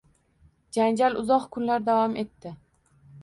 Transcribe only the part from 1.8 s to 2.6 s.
davom etdi.